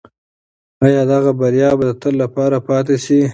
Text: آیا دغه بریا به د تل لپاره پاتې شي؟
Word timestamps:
آیا 0.85 1.01
دغه 1.11 1.31
بریا 1.39 1.69
به 1.77 1.83
د 1.89 1.91
تل 2.01 2.13
لپاره 2.23 2.57
پاتې 2.67 2.95
شي؟ 3.05 3.19